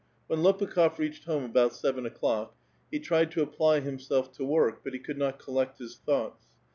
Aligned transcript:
When 0.25 0.39
Lopukh6f 0.39 0.97
reached 0.97 1.25
home 1.25 1.43
about 1.43 1.75
seven 1.75 2.07
o'clock 2.07 2.55
he 2.89 2.97
tried 2.97 3.29
to 3.33 3.43
apply 3.43 3.81
himself 3.81 4.31
to 4.31 4.43
work, 4.43 4.83
but 4.83 4.93
he 4.93 4.99
could 4.99 5.19
not 5.19 5.37
collect 5.37 5.77
his 5.77 5.95
thoughts. 5.95 6.47